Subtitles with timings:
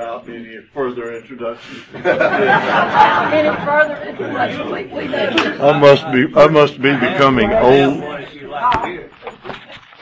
[0.00, 1.82] without any further introduction.
[1.94, 5.14] Any further introduction, we, we do.
[5.14, 8.00] I must be, I must be becoming old.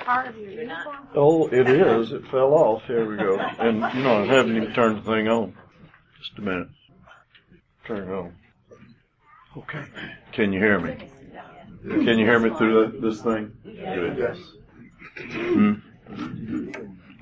[0.04, 1.08] Part of your uniform?
[1.14, 2.12] Oh, it is.
[2.12, 2.84] It fell off.
[2.86, 3.38] Here we go.
[3.38, 5.54] And, you know, I haven't even turned the thing on.
[6.18, 6.68] Just a minute.
[7.86, 8.34] Turn it on.
[9.56, 9.84] Okay.
[10.32, 10.96] Can you hear me?
[11.82, 13.52] Can you hear me through the, this thing?
[13.64, 14.18] Good.
[14.18, 14.38] Yes.
[15.32, 15.74] Hmm?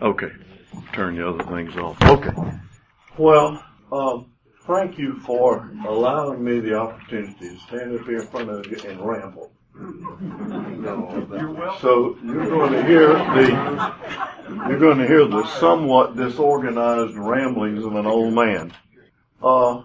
[0.00, 0.30] Okay.
[0.93, 2.00] Turn the other things off.
[2.02, 2.30] Okay.
[3.18, 4.26] Well, um,
[4.66, 8.77] thank you for allowing me the opportunity to stand up here in front of you
[8.86, 9.52] and ramble.
[11.80, 13.94] So you're going to hear the
[14.68, 18.74] you're going to hear the somewhat disorganized ramblings of an old man.
[19.42, 19.83] Uh,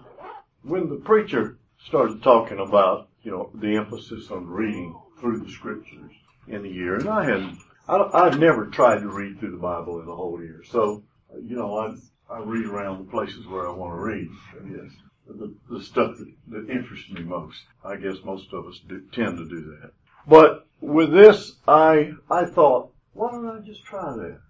[0.62, 6.12] when the preacher started talking about you know the emphasis on reading through the scriptures
[6.48, 7.56] in the year, and I had
[7.88, 11.02] I, I've never tried to read through the Bible in a whole year, so
[11.42, 11.94] you know I
[12.30, 14.28] I read around the places where I want to read.
[14.70, 14.92] Yes
[15.26, 17.62] the, the stuff that, that interests me most.
[17.84, 19.92] I guess most of us do, tend to do that.
[20.26, 24.40] But with this, I I thought, why don't I just try that?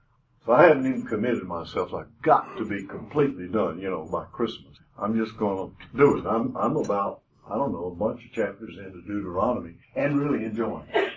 [0.44, 1.94] So I hadn't even committed myself.
[1.94, 4.76] I've got to be completely done, you know, by Christmas.
[4.98, 6.26] I'm just going to do it.
[6.26, 10.86] I'm I'm about I don't know a bunch of chapters into Deuteronomy and really enjoying
[10.92, 11.12] it.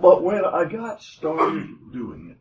[0.00, 2.38] But when I got started doing it,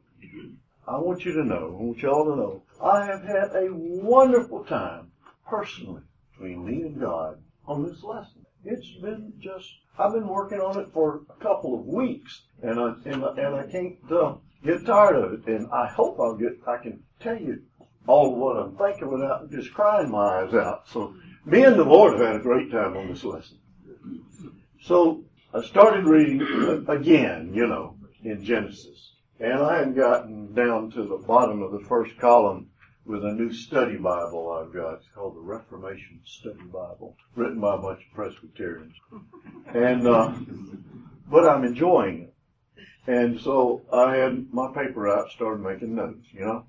[0.88, 3.67] I want you to know, I want you all to know, I have had a
[3.72, 5.11] wonderful time
[5.47, 8.45] personally between me and God on this lesson.
[8.63, 12.94] It's been just, I've been working on it for a couple of weeks and I,
[13.05, 15.47] and, and I can't uh, get tired of it.
[15.47, 17.61] And I hope I'll get, I can tell you
[18.07, 20.88] all what I'm thinking without just crying my eyes out.
[20.88, 23.57] So me and the Lord have had a great time on this lesson.
[24.81, 26.41] So I started reading
[26.88, 29.13] again, you know, in Genesis.
[29.39, 32.69] And I had gotten down to the bottom of the first column
[33.09, 34.97] with a new study Bible I've got.
[34.97, 38.93] It's called the Reformation Study Bible, written by a bunch of Presbyterians.
[39.73, 40.31] And, uh,
[41.27, 42.34] but I'm enjoying it.
[43.07, 46.66] And so I had my paper out, started making notes, you know.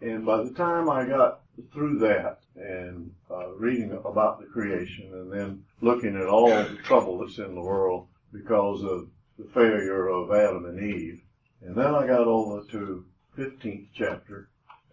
[0.00, 1.40] And by the time I got
[1.72, 7.18] through that and uh, reading about the creation and then looking at all the trouble
[7.18, 9.08] that's in the world because of
[9.40, 11.20] the failure of Adam and Eve,
[11.62, 13.04] and then I got over to
[13.36, 14.50] 15th chapter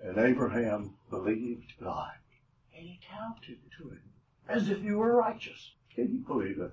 [0.08, 2.14] and Abraham believed God,
[2.76, 4.02] and he counted to him
[4.48, 5.74] as if he were righteous.
[5.94, 6.72] Can you believe that?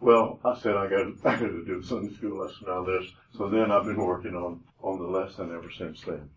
[0.00, 3.10] Well, I said I got I got to do a Sunday school lesson on this.
[3.36, 6.30] So then I've been working on on the lesson ever since then.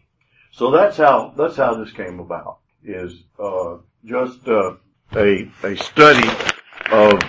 [0.51, 2.59] So that's how that's how this came about.
[2.83, 4.75] Is uh, just uh,
[5.15, 6.29] a a study
[6.91, 7.19] of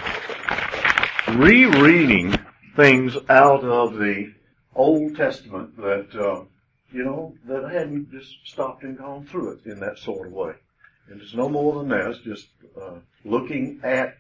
[1.36, 2.38] rereading
[2.76, 4.32] things out of the
[4.74, 6.44] Old Testament that uh,
[6.92, 10.52] you know, that hadn't just stopped and gone through it in that sort of way.
[11.08, 12.10] And it's no more than that.
[12.10, 12.48] It's just
[12.80, 14.16] uh, looking at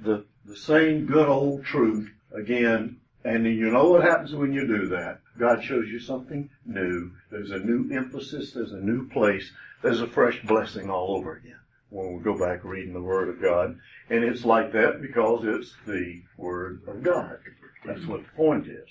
[0.00, 3.00] the the same good old truth again.
[3.24, 5.20] And you know what happens when you do that?
[5.38, 7.12] God shows you something new.
[7.30, 8.52] There's a new emphasis.
[8.52, 9.50] There's a new place.
[9.82, 13.40] There's a fresh blessing all over again when we go back reading the Word of
[13.40, 13.78] God.
[14.10, 17.38] And it's like that because it's the Word of God.
[17.86, 18.88] That's what the point is.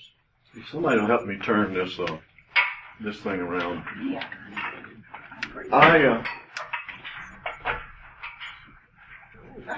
[0.70, 2.20] Somebody will help me turn this off
[3.00, 3.82] this thing around.
[4.04, 4.26] Yeah.
[5.72, 6.24] I, uh,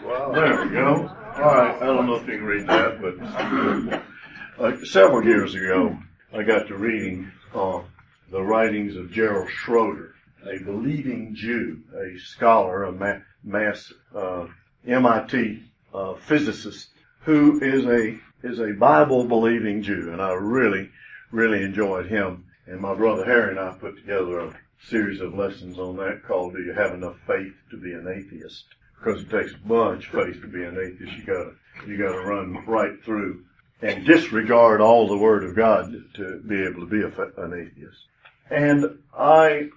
[0.04, 0.32] Wow.
[0.32, 1.08] there we go.
[1.36, 5.96] All right, I don't know if you can read that, but uh, several years ago,
[6.34, 7.82] I got to reading uh,
[8.30, 14.46] the writings of Gerald Schroeder, a believing Jew, a scholar, a ma- mass uh,
[14.86, 15.62] MIT
[15.94, 16.88] uh, physicist,
[17.20, 20.90] who is a is a Bible believing Jew, and I really,
[21.30, 24.54] really enjoyed him and my brother Harry and I put together a
[24.88, 28.64] series of lessons on that called Do You Have Enough Faith to Be an Atheist?
[28.98, 31.18] Because it takes a bunch of faith to be an atheist.
[31.18, 31.52] You gotta,
[31.86, 33.44] you gotta run right through
[33.82, 38.04] and disregard all the Word of God to be able to be a, an atheist.
[38.50, 39.68] And I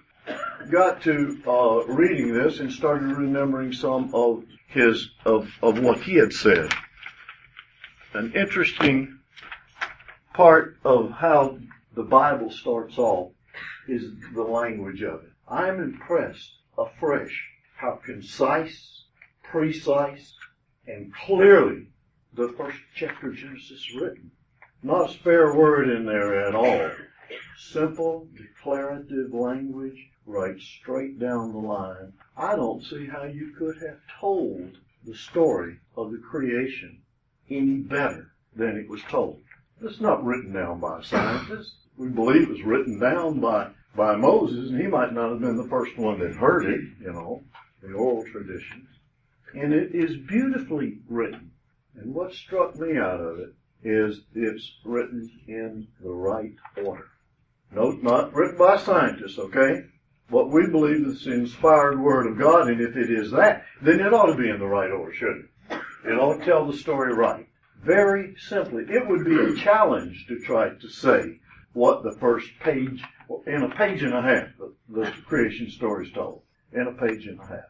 [0.70, 6.14] got to uh, reading this and started remembering some of his of of what he
[6.14, 6.72] had said.
[8.14, 9.18] An interesting
[10.32, 11.58] part of how
[11.94, 13.32] the Bible starts off
[13.88, 15.32] is the language of it.
[15.48, 19.04] I'm impressed afresh how concise,
[19.42, 20.34] precise,
[20.86, 21.88] and clearly
[22.32, 24.30] the first chapter of Genesis is written.
[24.82, 26.90] Not a spare word in there at all.
[27.58, 32.12] Simple, declarative language, right straight down the line.
[32.36, 37.02] I don't see how you could have told the story of the creation
[37.50, 39.42] any better than it was told.
[39.82, 44.70] It's not written down by a scientist we believe was written down by by Moses,
[44.70, 47.42] and he might not have been the first one that heard it, you know.
[47.82, 48.88] The oral traditions,
[49.54, 51.50] and it is beautifully written.
[51.96, 57.08] And what struck me out of it is it's written in the right order.
[57.72, 59.84] Note, not written by scientists, okay?
[60.28, 64.00] What we believe is the inspired word of God, and if it is that, then
[64.00, 65.80] it ought to be in the right order, shouldn't it?
[66.06, 67.46] It ought to tell the story right.
[67.82, 71.40] Very simply, it would be a challenge to try to say
[71.72, 73.02] what the first page,
[73.46, 74.48] in a page and a half,
[74.88, 76.42] the, creation story is told.
[76.72, 77.64] In a page and a half.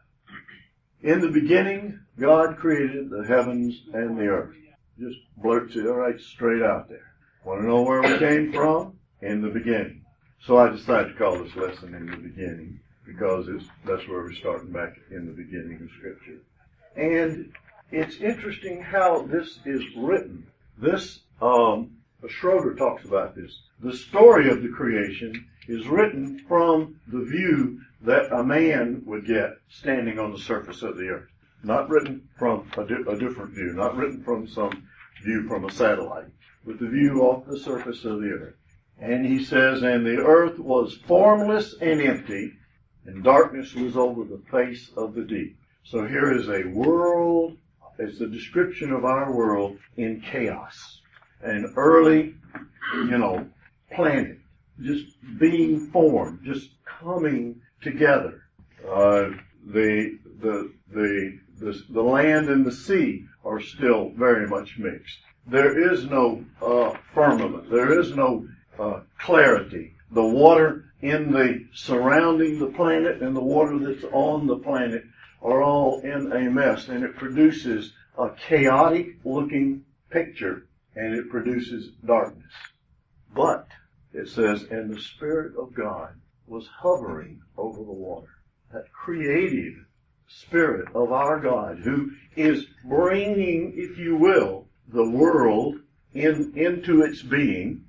[1.01, 4.55] In the beginning, God created the heavens and the earth.
[4.99, 7.13] Just blurts it right straight out there.
[7.43, 8.99] Want to know where we came from?
[9.21, 10.05] In the beginning.
[10.45, 13.47] So I decided to call this lesson in the beginning because
[13.85, 16.39] that's where we're starting back in the beginning of Scripture.
[16.95, 17.51] And
[17.91, 20.47] it's interesting how this is written.
[20.77, 21.97] This, um,
[22.29, 23.61] Schroeder talks about this.
[23.79, 29.57] The story of the creation is written from the view that a man would get
[29.69, 31.29] standing on the surface of the earth.
[31.63, 34.87] Not written from a, di- a different view, not written from some
[35.23, 36.27] view from a satellite,
[36.65, 38.55] but the view off the surface of the earth.
[38.99, 42.53] And he says, and the earth was formless and empty,
[43.05, 45.57] and darkness was over the face of the deep.
[45.83, 47.57] So here is a world,
[47.97, 51.00] it's a description of our world in chaos.
[51.43, 52.35] An early,
[52.93, 53.47] you know,
[53.93, 54.37] planet,
[54.81, 55.05] just
[55.39, 58.43] being formed, just coming together.
[58.87, 59.29] Uh,
[59.65, 65.19] the, the, the, the, the land and the sea are still very much mixed.
[65.47, 67.69] There is no uh, firmament.
[67.69, 68.47] There is no
[68.79, 69.95] uh, clarity.
[70.11, 75.03] The water in the surrounding the planet and the water that's on the planet
[75.41, 81.91] are all in a mess, and it produces a chaotic looking picture, and it produces
[82.05, 82.51] darkness.
[83.33, 83.67] But
[84.13, 86.15] it says, and the Spirit of God
[86.47, 88.27] was hovering over the water.
[88.73, 89.85] That creative
[90.27, 95.79] Spirit of our God who is bringing, if you will, the world
[96.13, 97.85] in, into its being.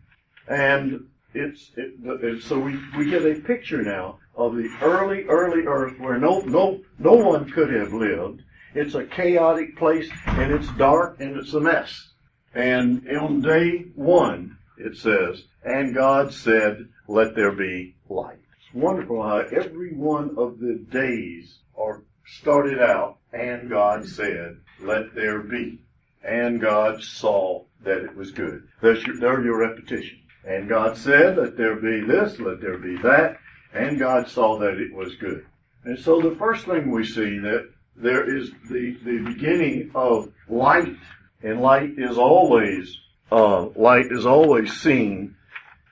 [0.49, 5.67] And it's, it, it, so we, we get a picture now of the early, early
[5.67, 8.43] earth where no, no, no one could have lived.
[8.75, 12.12] It's a chaotic place and it's dark and it's a mess.
[12.55, 18.39] And on day one, it says, and God said, let there be light.
[18.59, 25.15] It's wonderful how every one of the days are started out, and God said, let
[25.15, 25.81] there be.
[26.25, 28.69] And God saw that it was good.
[28.81, 30.21] There's your, there your repetition.
[30.45, 33.39] And God said, let there be this, let there be that,
[33.73, 35.47] and God saw that it was good.
[35.85, 40.97] And so the first thing we see that there is the, the beginning of light,
[41.43, 42.97] and light is always,
[43.31, 45.37] uh, light is always seen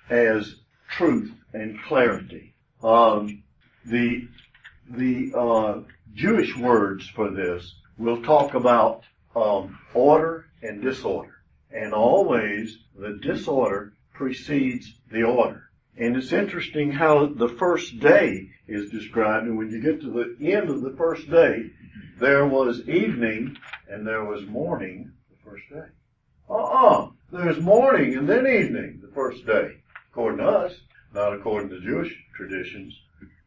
[0.08, 0.54] as
[0.90, 2.54] truth and clarity.
[2.82, 3.42] Um,
[3.84, 4.28] the
[4.88, 5.80] the uh,
[6.14, 9.04] Jewish words for this will talk about
[9.36, 15.64] um, order and disorder, and always the disorder precedes the order.
[15.96, 20.52] And it's interesting how the first day is described, and when you get to the
[20.52, 21.70] end of the first day,
[22.18, 23.56] there was evening
[23.88, 25.12] and there was morning
[25.50, 25.92] first day.
[26.48, 27.08] Uh-uh.
[27.32, 29.78] There's morning and then evening the first day
[30.10, 30.74] according to us,
[31.12, 32.96] not according to Jewish traditions.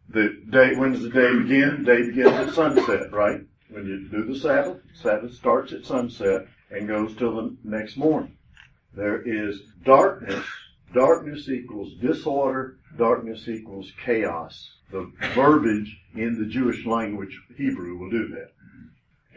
[0.10, 1.84] The day, when does the day begin?
[1.84, 3.42] The day begins at sunset, right?
[3.70, 8.38] When you do the Sabbath, Sabbath starts at sunset and goes till the next morning.
[8.94, 10.46] There is darkness.
[10.94, 12.78] Darkness equals disorder.
[12.98, 14.72] Darkness equals chaos.
[14.92, 18.52] The verbiage in the Jewish language, Hebrew, will do that.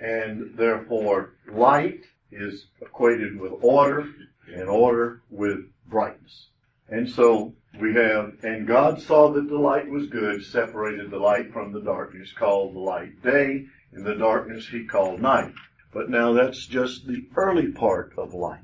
[0.05, 2.03] And therefore, light
[2.37, 4.07] is equated with order
[4.53, 6.49] and order with brightness.
[6.89, 11.53] And so we have, and God saw that the light was good, separated the light
[11.53, 15.53] from the darkness, called the light day, and the darkness he called night.
[15.93, 18.61] But now that's just the early part of light.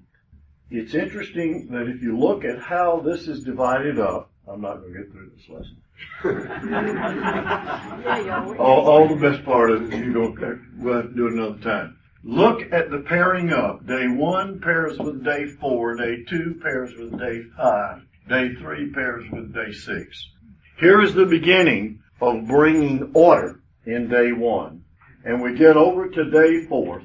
[0.70, 4.92] It's interesting that if you look at how this is divided up, I'm not going
[4.92, 5.76] to get through this lesson.
[8.58, 10.34] all, all, the best part of it, you go,
[10.78, 11.96] we'll have to do it another time.
[12.24, 13.84] Look at the pairing up.
[13.84, 15.96] Day one pairs with day four.
[15.96, 18.02] Day two pairs with day five.
[18.28, 20.30] Day three pairs with day six.
[20.78, 24.84] Here is the beginning of bringing order in day one.
[25.24, 27.02] And we get over to day four,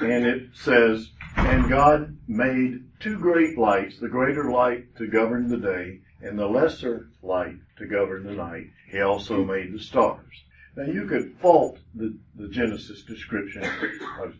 [0.00, 5.58] and it says, And God made two great lights, the greater light to govern the
[5.58, 8.66] day, and the lesser light to govern the night.
[8.90, 10.43] He also made the stars.
[10.76, 13.62] Now you could fault the, the Genesis description.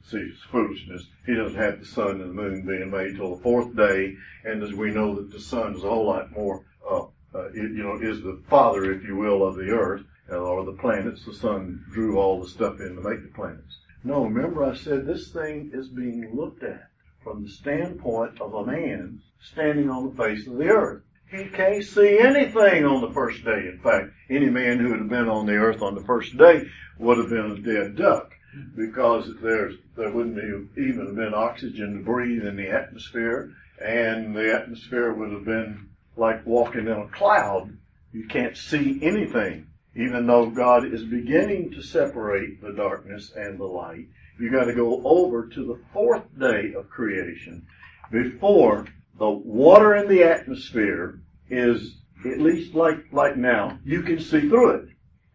[0.03, 1.07] See it's foolishness.
[1.27, 4.63] He doesn't have the sun and the moon being made till the fourth day, and
[4.63, 7.85] as we know that the sun is a whole lot more, uh, uh, it, you
[7.85, 11.25] know, is the father, if you will, of the earth, or the planets.
[11.25, 13.79] The sun drew all the stuff in to make the planets.
[14.03, 16.89] No, remember I said this thing is being looked at
[17.23, 21.03] from the standpoint of a man standing on the face of the earth.
[21.37, 23.67] He can't see anything on the first day.
[23.67, 26.63] In fact, any man who would have been on the earth on the first day
[26.97, 28.33] would have been a dead duck
[28.77, 33.53] because there's there wouldn't have even have been oxygen to breathe in the atmosphere,
[33.85, 37.77] and the atmosphere would have been like walking in a cloud.
[38.13, 43.65] You can't see anything, even though God is beginning to separate the darkness and the
[43.65, 44.07] light.
[44.39, 47.67] You got to go over to the fourth day of creation
[48.13, 48.87] before
[49.19, 51.21] the water in the atmosphere
[51.51, 54.89] is at least like like now you can see through it.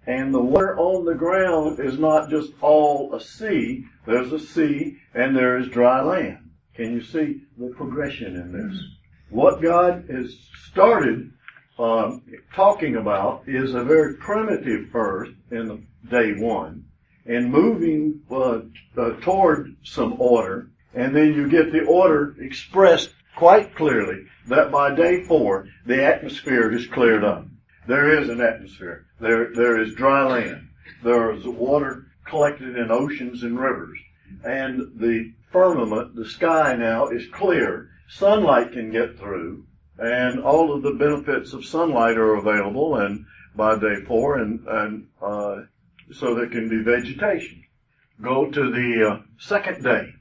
[0.08, 3.86] And the water on the ground is not just all a sea.
[4.08, 6.50] There's a sea and there is dry land.
[6.74, 8.82] Can you see the progression in this?
[9.30, 10.36] What god has
[10.72, 11.32] started
[11.78, 12.24] um,
[12.56, 16.86] talking about is a very primitive earth in the day one
[17.26, 18.62] and moving uh,
[18.98, 20.72] uh, toward some order.
[20.96, 26.72] And then you get the order expressed quite clearly that by day four, the atmosphere
[26.72, 27.46] is cleared up.
[27.88, 29.06] There is an atmosphere.
[29.20, 30.70] There, there is dry land.
[31.04, 33.98] There is water collected in oceans and rivers.
[34.44, 37.90] And the firmament, the sky now is clear.
[38.08, 39.66] Sunlight can get through
[40.00, 43.26] and all of the benefits of sunlight are available and
[43.56, 45.58] by day four and, and, uh,
[46.12, 47.64] so there can be vegetation.
[48.22, 50.14] Go to the uh, second day.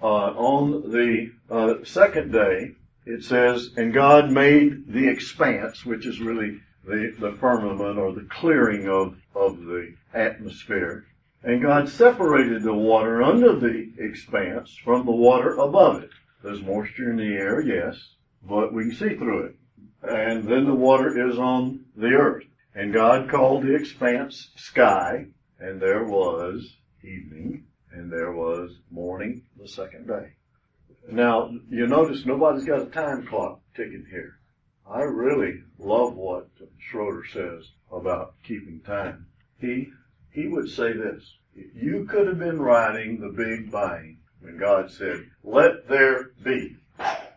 [0.00, 2.72] Uh, on the uh, second day,
[3.08, 8.28] it says, and God made the expanse, which is really the, the firmament or the
[8.30, 11.06] clearing of, of the atmosphere.
[11.42, 16.10] And God separated the water under the expanse from the water above it.
[16.42, 19.54] There's moisture in the air, yes, but we can see through it.
[20.02, 22.44] And then the water is on the earth.
[22.74, 25.26] And God called the expanse sky,
[25.58, 30.34] and there was evening, and there was morning the second day.
[31.10, 34.38] Now, you notice nobody's got a time clock ticking here.
[34.86, 36.48] I really love what
[36.78, 39.26] Schroeder says about keeping time.
[39.58, 39.88] He,
[40.30, 41.22] he would say this.
[41.54, 46.76] You could have been writing the big bang when God said, let there be.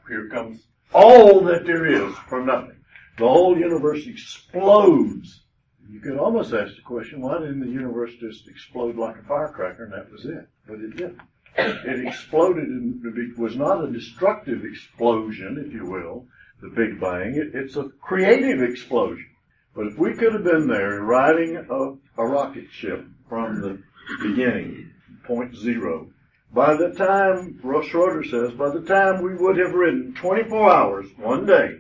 [0.08, 0.64] Here comes
[0.94, 2.84] all that there is from nothing.
[3.18, 5.44] The whole universe explodes.
[5.90, 9.86] You could almost ask the question, why didn't the universe just explode like a firecracker
[9.86, 10.48] and that was it?
[10.68, 11.22] But it didn't
[11.58, 16.26] it exploded and it was not a destructive explosion, if you will,
[16.62, 17.36] the Big Bang.
[17.36, 19.28] It, it's a creative explosion.
[19.76, 23.82] But if we could have been there riding a, a rocket ship from the
[24.22, 24.92] beginning,
[25.26, 26.10] point zero,
[26.54, 31.46] by the time, Schroeder says, by the time we would have ridden 24 hours, one
[31.46, 31.78] day,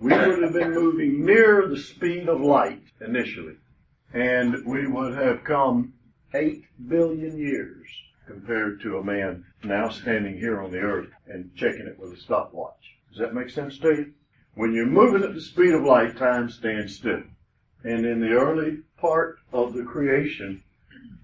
[0.00, 3.54] we would have been moving near the speed of light initially.
[4.12, 5.92] And we would have come
[6.34, 7.86] 8 billion years
[8.28, 12.20] compared to a man now standing here on the earth and checking it with a
[12.20, 12.96] stopwatch.
[13.10, 14.12] Does that make sense to you?
[14.54, 17.22] When you're moving at the speed of light, time stands still.
[17.84, 20.62] And in the early part of the creation,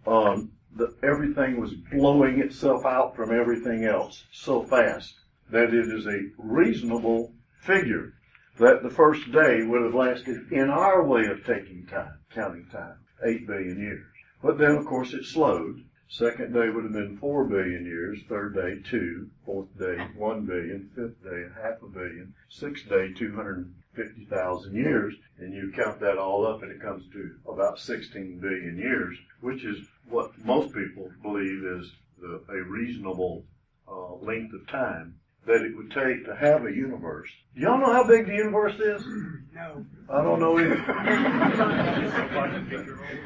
[0.06, 5.14] um, the, everything was blowing itself out from everything else so fast
[5.50, 8.14] that it is a reasonable figure
[8.58, 12.96] that the first day would have lasted in our way of taking time, counting time,
[13.24, 14.06] eight billion years.
[14.42, 15.84] But then of course it slowed
[16.16, 18.20] Second day would have been four billion years.
[18.28, 19.28] Third day, two.
[19.44, 20.88] Fourth day, one billion.
[20.94, 22.32] Fifth day, half a billion.
[22.48, 25.12] Sixth day, 250,000 years.
[25.40, 29.64] And you count that all up and it comes to about 16 billion years, which
[29.64, 31.90] is what most people believe is
[32.20, 33.44] the, a reasonable
[33.88, 37.28] uh, length of time that it would take to have a universe.
[37.56, 39.04] Do y'all know how big the universe is?
[39.52, 39.84] No.
[40.08, 40.80] I don't know either.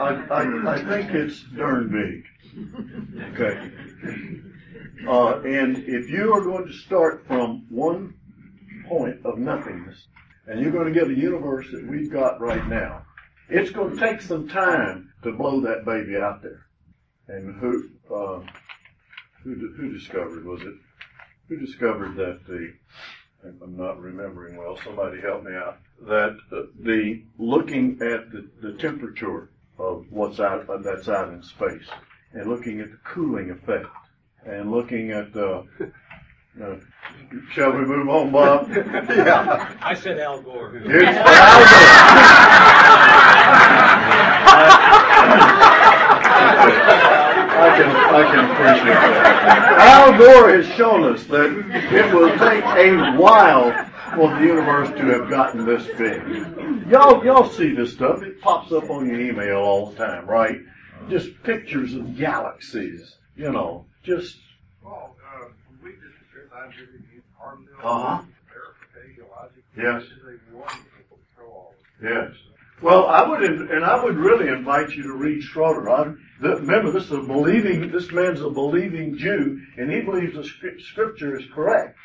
[0.00, 2.24] I, I, I think it's darn big.
[3.32, 3.70] Okay.
[5.06, 8.14] Uh, and if you are going to start from one
[8.86, 10.06] point of nothingness,
[10.46, 13.02] and you're going to get a universe that we've got right now,
[13.48, 16.66] it's going to take some time to blow that baby out there.
[17.28, 18.40] And who, uh,
[19.42, 20.74] who, who discovered, was it,
[21.48, 22.72] who discovered that the,
[23.44, 26.38] I'm not remembering well, somebody help me out, that
[26.80, 31.88] the, looking at the, the temperature of what's out, that's out in space,
[32.32, 33.86] and looking at the cooling effect
[34.44, 35.64] and looking at the.
[36.60, 36.76] Uh,
[37.52, 38.68] shall we move on, Bob?
[38.70, 39.76] yeah.
[39.80, 40.74] I said Al Gore.
[40.74, 42.88] It's Al Gore.
[47.60, 49.78] I can, I can appreciate that.
[49.78, 51.50] Al Gore has shown us that
[51.92, 53.72] it will take a while
[54.14, 56.22] for the universe to have gotten this big.
[56.90, 58.22] Y'all, y'all see this stuff.
[58.22, 60.60] It pops up on your email all the time, right?
[61.08, 64.36] Just pictures of galaxies, you know, just,
[64.84, 65.46] Well, uh,
[65.82, 67.00] we just compared scientific
[67.42, 68.22] Armdale, Uh-huh.
[69.76, 70.02] Yes.
[70.02, 70.18] This is
[70.52, 71.74] a wonderful show all.
[72.02, 72.32] yes.
[72.82, 75.88] Well, I would, and I would really invite you to read Schroeder.
[75.88, 80.34] I, the, remember, this is a believing, this man's a believing Jew, and he believes
[80.34, 80.44] the
[80.80, 81.96] scripture is correct.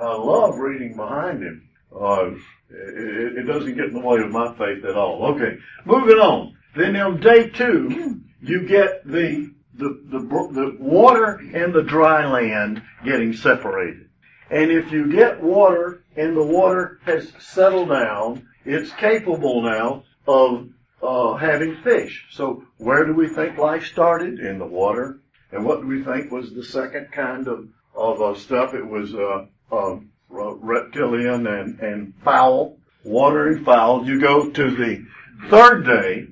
[0.00, 1.68] I love reading behind him.
[1.94, 2.30] Uh,
[2.70, 5.26] it, it doesn't get in the way of my faith at all.
[5.34, 6.56] Okay, moving on.
[6.74, 12.82] Then on day two, you get the, the, the, the water and the dry land
[13.04, 14.08] getting separated.
[14.50, 20.68] And if you get water and the water has settled down, it's capable now of
[21.02, 22.26] uh, having fish.
[22.30, 24.38] So where do we think life started?
[24.38, 25.20] In the water.
[25.52, 28.74] And what do we think was the second kind of, of uh, stuff?
[28.74, 34.06] It was uh, um, reptilian and, and fowl, water and fowl.
[34.06, 35.04] You go to the
[35.48, 36.26] third day,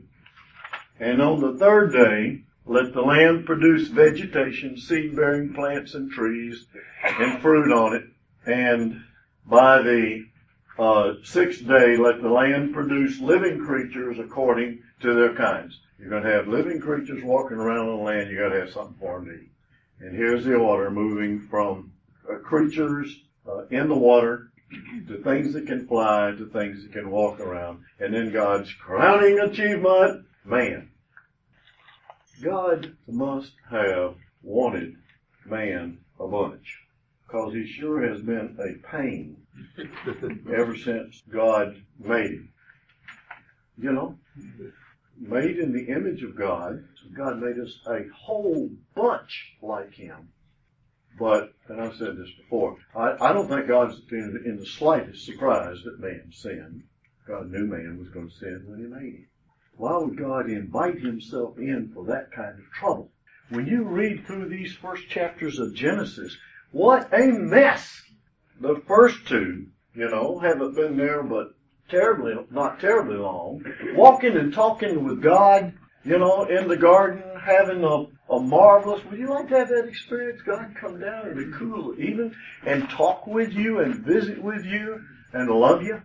[1.01, 6.67] and on the third day, let the land produce vegetation, seed-bearing plants and trees,
[7.03, 8.05] and fruit on it.
[8.47, 9.03] And
[9.47, 10.27] by the
[10.79, 15.81] uh, sixth day, let the land produce living creatures according to their kinds.
[15.99, 18.31] You're going to have living creatures walking around on the land.
[18.31, 19.51] You've got to have something for them to eat.
[20.01, 21.93] And here's the order moving from
[22.31, 24.51] uh, creatures uh, in the water
[25.09, 27.83] to things that can fly to things that can walk around.
[27.99, 30.91] And then God's crowning achievement, man.
[32.43, 34.97] God must have wanted
[35.45, 36.79] man a bunch
[37.27, 39.37] because he sure has been a pain
[40.57, 42.53] ever since God made him.
[43.81, 44.19] You know,
[45.19, 46.85] made in the image of God.
[46.97, 50.31] So God made us a whole bunch like him.
[51.19, 55.27] But, and I've said this before, I, I don't think God's in, in the slightest
[55.27, 56.85] surprised that man sinned.
[57.27, 59.27] God knew man was going to sin when he made him.
[59.79, 63.13] Why would God invite himself in for that kind of trouble?
[63.49, 66.37] When you read through these first chapters of Genesis,
[66.73, 68.03] what a mess!
[68.61, 71.55] The first two, you know, haven't been there but
[71.89, 73.65] terribly, not terribly long.
[73.95, 75.73] Walking and talking with God,
[76.05, 79.87] you know, in the garden, having a, a marvelous, would you like to have that
[79.87, 80.43] experience?
[80.43, 82.35] God come down and be cool even
[82.67, 85.01] and talk with you and visit with you
[85.33, 86.03] and love you?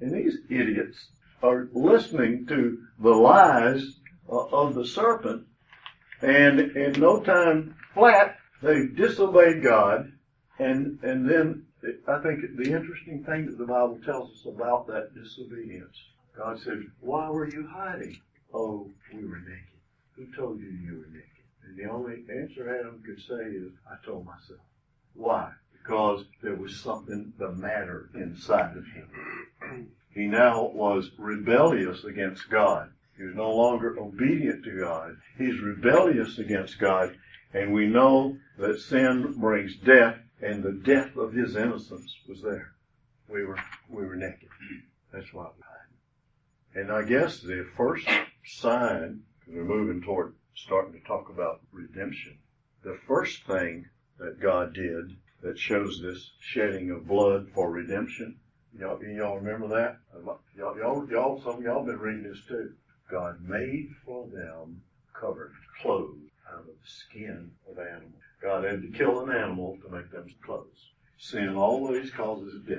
[0.00, 0.96] And these idiots
[1.42, 3.84] are listening to the lies
[4.30, 5.46] uh, of the serpent
[6.20, 10.12] and in no time flat, they disobeyed God
[10.58, 11.66] and, and then
[12.06, 15.96] I think the interesting thing that the Bible tells us about that disobedience,
[16.36, 18.20] God said, why were you hiding?
[18.54, 19.80] Oh, we were naked.
[20.14, 21.26] Who told you you were naked?
[21.64, 24.60] And the only answer Adam could say is, I told myself.
[25.14, 25.50] Why?
[25.72, 29.90] Because there was something the matter inside of him.
[30.14, 32.92] He now was rebellious against God.
[33.16, 35.16] He was no longer obedient to God.
[35.38, 37.16] He's rebellious against God.
[37.54, 42.72] And we know that sin brings death and the death of his innocence was there.
[43.28, 44.48] We were, we were naked.
[45.12, 46.82] That's why we hide.
[46.82, 48.06] And I guess the first
[48.44, 52.38] sign, because we're moving toward starting to talk about redemption,
[52.82, 53.86] the first thing
[54.18, 58.38] that God did that shows this shedding of blood for redemption,
[58.78, 59.98] y'all, y'all remember that?
[60.56, 62.72] Y'all, y'all, y'all, some of y'all been reading this too.
[63.10, 64.82] God made for them
[65.18, 68.12] covered, clothes out of the skin of animals.
[68.42, 70.90] God had to kill an animal to make them clothes.
[71.18, 72.78] Sin always causes death.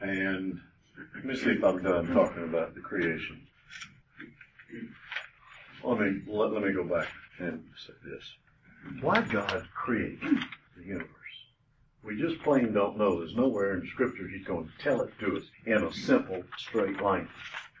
[0.00, 0.60] And
[1.14, 3.46] let me see if I'm done talking about the creation.
[5.82, 7.08] Let me let, let me go back
[7.38, 9.02] and say this.
[9.02, 10.38] Why God created
[10.76, 11.17] the universe?
[12.02, 13.18] We just plain don't know.
[13.18, 17.00] There's nowhere in Scripture He's going to tell it to us in a simple, straight
[17.00, 17.28] line.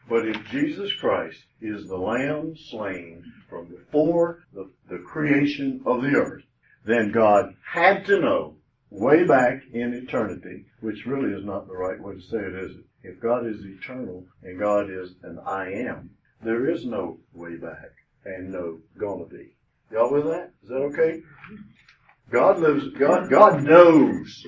[0.08, 6.16] But if Jesus Christ is the Lamb slain from before the, the creation of the
[6.16, 6.44] earth,
[6.84, 8.56] then God had to know
[8.90, 12.76] way back in eternity, which really is not the right way to say it, is
[12.76, 12.84] it?
[13.02, 16.10] If God is eternal and God is an I am,
[16.42, 17.92] there is no way back
[18.24, 19.52] and no gonna be.
[19.90, 20.52] Y'all with that?
[20.62, 21.22] Is that okay?
[22.30, 24.46] God lives, God, God knows.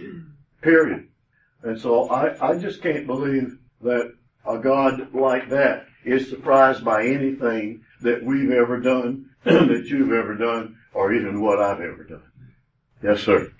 [0.62, 1.08] Period.
[1.62, 4.14] And so I, I just can't believe that
[4.46, 10.34] a God like that is surprised by anything that we've ever done, that you've ever
[10.34, 12.22] done, or even what I've ever done.
[13.02, 13.52] Yes, sir.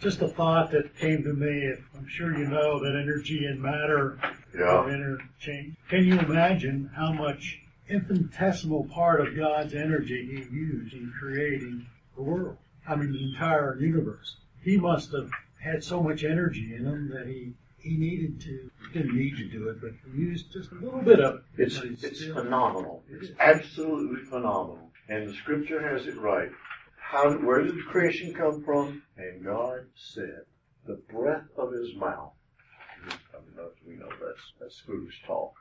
[0.00, 1.72] Just a thought that came to me.
[1.96, 4.18] I'm sure you know that energy and matter
[4.54, 4.64] Yeah.
[4.64, 5.76] are interchanged.
[5.88, 12.22] Can you imagine how much infinitesimal part of God's energy He used in creating the
[12.22, 12.58] world?
[12.88, 14.36] I mean, the entire universe.
[14.62, 17.54] He must have had so much energy in him that he
[17.86, 21.20] he needed to, didn't need to do it, but he used just a little bit
[21.20, 21.42] of it.
[21.56, 23.04] It's, it's still- phenomenal.
[23.08, 24.90] It's absolutely phenomenal.
[25.08, 26.50] And the scripture has it right.
[26.98, 29.02] How, where did creation come from?
[29.16, 30.42] And God said,
[30.84, 32.32] the breath of his mouth.
[33.08, 35.52] I mean, we know that's, that's foolish talk.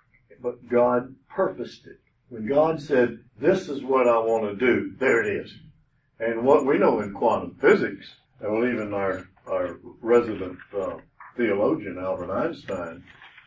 [0.41, 1.99] But God purposed it.
[2.29, 5.53] When God said, this is what I want to do, there it is.
[6.19, 10.97] And what we know in quantum physics, well, even our, our resident uh,
[11.35, 13.03] theologian, Albert Einstein,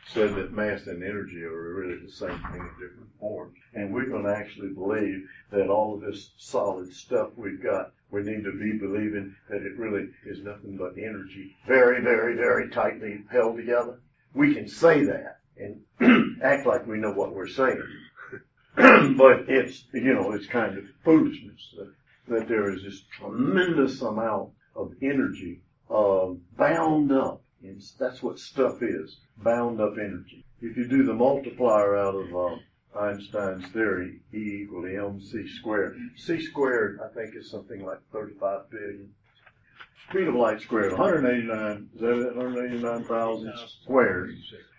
[0.07, 3.57] said that mass and energy are really the same thing in different forms.
[3.74, 8.22] And we're going to actually believe that all of this solid stuff we've got, we
[8.22, 13.22] need to be believing that it really is nothing but energy, very, very, very tightly
[13.31, 14.00] held together.
[14.35, 17.83] We can say that and act like we know what we're saying.
[18.76, 21.74] but it's, you know, it's kind of foolishness
[22.28, 27.42] that, there is this tremendous amount of energy uh, bound up.
[27.62, 30.44] And that's what stuff is, bound up energy.
[30.60, 32.56] If you do the multiplier out of uh,
[32.98, 35.96] Einstein's theory, E equal to mc squared.
[36.16, 39.10] C squared, I think, is something like 35 billion.
[40.08, 42.36] Speed of light squared, 189, is that it?
[42.36, 44.34] 189,000 squared.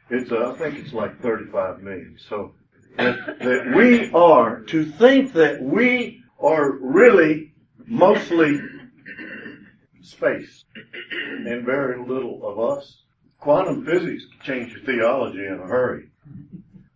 [0.10, 2.18] It's, uh, I think it's like 35 million.
[2.28, 2.54] So
[2.98, 7.54] that, that we are, to think that we are really
[7.86, 8.60] mostly
[10.02, 10.64] space
[11.46, 13.02] and very little of us.
[13.40, 16.10] Quantum physics can change your theology in a hurry.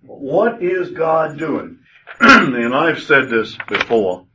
[0.01, 1.79] What is God doing?
[2.19, 4.25] and I've said this before.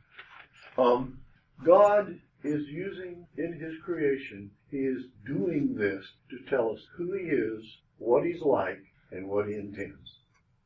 [0.77, 1.19] Um,
[1.63, 7.25] God is using in His creation, He is doing this to tell us who He
[7.25, 7.63] is,
[7.97, 10.15] what He's like, and what He intends.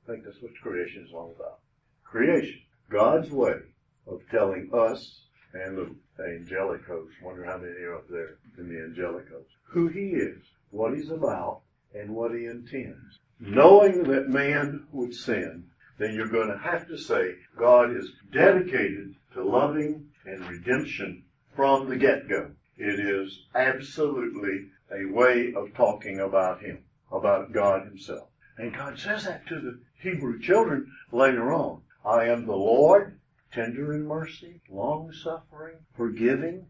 [0.07, 1.59] I think that's what creation is all about.
[2.03, 3.59] Creation, God's way
[4.07, 5.77] of telling us and
[6.17, 10.09] the angelic host, wonder how many are up there in the angelic host, who He
[10.09, 10.37] is,
[10.69, 11.61] what He's about,
[11.95, 13.19] and what He intends.
[13.39, 15.63] Knowing that man would sin,
[15.97, 21.23] then you're going to have to say God is dedicated to loving and redemption
[21.55, 22.51] from the get-go.
[22.77, 28.29] It is absolutely a way of talking about Him, about God Himself.
[28.59, 31.81] And God says that to the Hebrew children later on.
[32.05, 33.17] I am the Lord,
[33.51, 36.67] tender in mercy, long suffering, forgiving,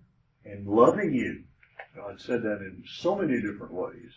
[0.63, 1.43] and loving you.
[1.95, 4.11] God said that in so many different ways.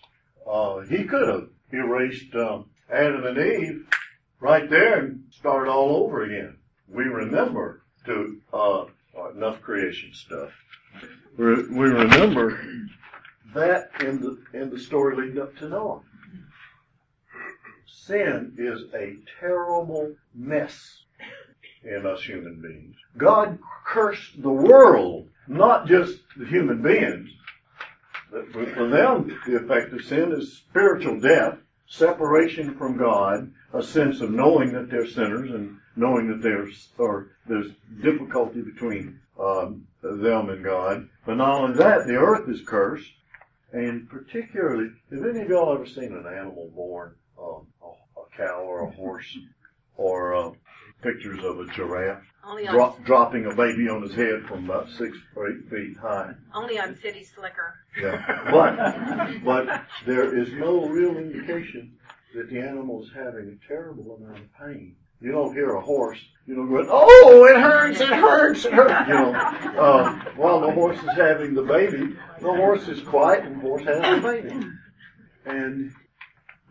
[0.50, 3.86] Uh, he could have erased um, Adam and Eve
[4.40, 6.56] right there and started all over again.
[6.88, 8.84] We remember to uh,
[9.34, 10.50] enough creation stuff.
[11.36, 12.60] We we remember
[13.54, 16.00] that in the in the story leading up to Noah.
[17.86, 21.02] Sin is a terrible mess
[21.82, 22.96] in us human beings.
[23.16, 27.30] God cursed the world, not just the human beings.
[28.30, 34.20] but for them, the effect of sin is spiritual death, separation from God, a sense
[34.20, 40.50] of knowing that they're sinners and knowing that there's or there's difficulty between um, them
[40.50, 41.08] and God.
[41.24, 43.10] But not only that, the earth is cursed,
[43.72, 48.62] and particularly, have any of y'all ever seen an animal born, um, a, a cow
[48.62, 49.36] or a horse,
[49.96, 50.50] or uh,
[51.06, 54.88] pictures of a giraffe Only on, drop, dropping a baby on his head from about
[54.90, 56.32] six or eight feet high?
[56.54, 57.74] only on City Slicker.
[58.00, 58.42] Yeah.
[58.50, 61.92] But, but there is no real indication
[62.34, 64.96] that the animal is having a terrible amount of pain.
[65.20, 69.08] You don't hear a horse, you know, going, oh, it hurts, it hurts, it hurts,
[69.08, 69.32] you know.
[69.32, 73.84] Uh, while the horse is having the baby, the horse is quiet and the horse
[73.84, 74.66] has the baby.
[75.46, 75.92] And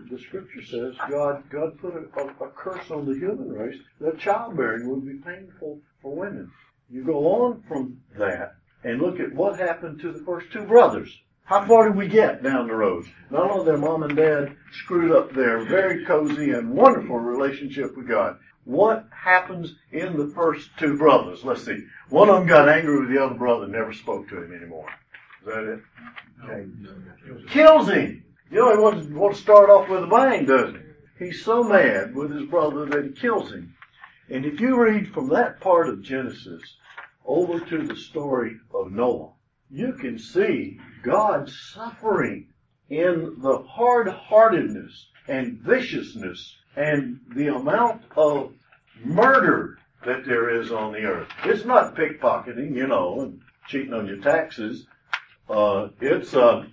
[0.09, 4.19] the scripture says God, God put a, a, a curse on the human race that
[4.19, 6.51] childbearing would be painful for women.
[6.89, 11.09] You go on from that and look at what happened to the first two brothers.
[11.45, 13.05] How far did we get down the road?
[13.29, 18.07] Not only their mom and dad screwed up their very cozy and wonderful relationship with
[18.07, 18.37] God.
[18.63, 21.43] What happens in the first two brothers?
[21.43, 21.85] Let's see.
[22.09, 24.89] One of them got angry with the other brother and never spoke to him anymore.
[25.41, 25.79] Is that it?
[26.43, 27.47] Okay.
[27.47, 28.24] Kills him.
[28.51, 31.25] You know, he wants, wants to start off with a bang, doesn't he?
[31.25, 33.75] He's so mad with his brother that he kills him.
[34.29, 36.61] And if you read from that part of Genesis
[37.25, 39.31] over to the story of Noah,
[39.69, 42.47] you can see God suffering
[42.89, 48.53] in the hard-heartedness and viciousness and the amount of
[49.03, 51.29] murder that there is on the earth.
[51.45, 54.85] It's not pickpocketing, you know, and cheating on your taxes.
[55.49, 56.65] Uh, it's, uh,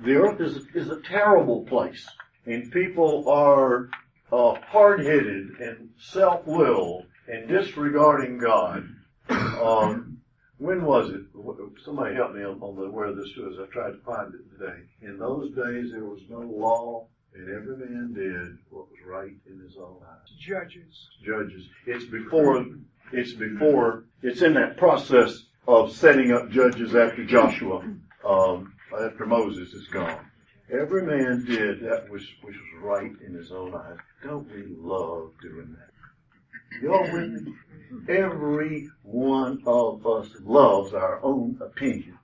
[0.00, 2.06] the earth is, is a terrible place
[2.46, 3.88] and people are,
[4.32, 8.88] uh, hard-headed and self-willed and disregarding God.
[9.28, 10.18] Um,
[10.58, 11.22] when was it?
[11.84, 13.58] Somebody help me on, on the, where this was.
[13.60, 14.80] I tried to find it today.
[15.02, 19.60] In those days, there was no law, and every man did what was right in
[19.60, 20.30] his own eyes.
[20.38, 21.08] Judges.
[21.24, 21.68] Judges.
[21.86, 22.66] It's before.
[23.12, 24.04] It's before.
[24.22, 27.84] It's in that process of setting up judges after Joshua,
[28.26, 30.30] um, after Moses is gone.
[30.70, 33.98] Every man did that which, which was right in his own eyes.
[34.22, 36.82] Don't we love doing that?
[36.82, 37.54] Y'all with me?
[38.08, 42.18] Every one of us loves our own opinion.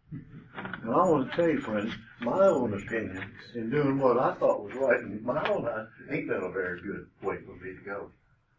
[0.53, 4.65] And I want to tell you, friends, my own opinion in doing what I thought
[4.65, 7.85] was right in my own eyes ain't that a very good way for me to
[7.85, 8.11] go.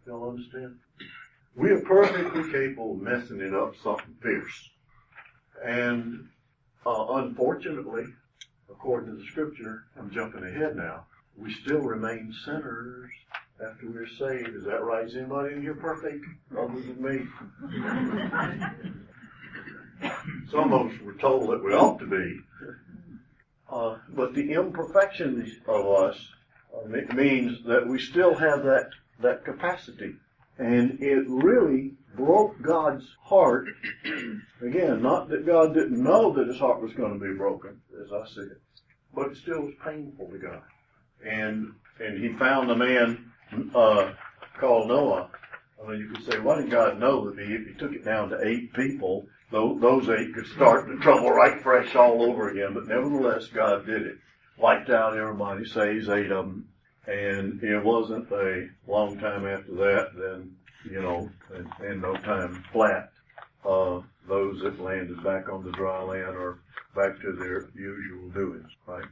[0.05, 0.77] Y'all understand?
[1.55, 4.69] We are perfectly capable of messing it up something fierce.
[5.63, 6.29] And
[6.85, 8.05] uh, unfortunately,
[8.69, 11.05] according to the scripture, I'm jumping ahead now,
[11.37, 13.09] we still remain sinners
[13.63, 14.55] after we're saved.
[14.55, 15.05] Is that right?
[15.05, 16.25] Is anybody in here perfect
[16.57, 17.27] other than me?
[20.51, 22.39] Some of us were told that we ought to be.
[23.69, 26.17] Uh, but the imperfections of us
[26.75, 28.89] uh, means that we still have that,
[29.19, 30.15] that capacity.
[30.61, 33.65] And it really broke God's heart.
[34.61, 38.11] Again, not that God didn't know that his heart was going to be broken, as
[38.13, 38.61] I see it,
[39.11, 40.61] but it still was painful to God.
[41.25, 43.31] And, and he found a man,
[43.73, 44.11] uh,
[44.59, 45.31] called Noah.
[45.83, 48.29] I mean, you could say, why didn't God know that if he took it down
[48.29, 52.85] to eight people, those eight could start the trouble right fresh all over again, but
[52.87, 54.17] nevertheless, God did it.
[54.59, 56.67] Wiped out everybody, saves eight of them,
[57.07, 60.55] and it wasn't a long time after that, then,
[60.89, 63.11] you know, in, in no time flat,
[63.65, 66.59] uh, those that landed back on the dry land are
[66.95, 69.05] back to their usual doings, right?